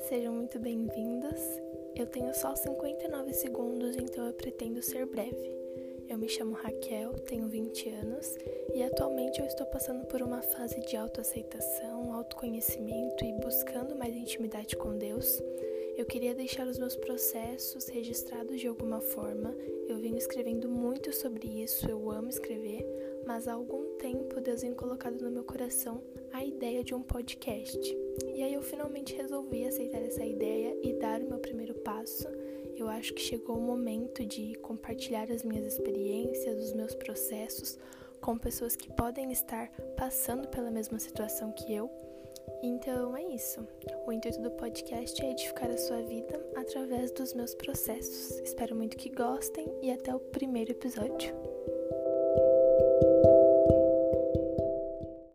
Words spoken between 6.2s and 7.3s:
chamo Raquel,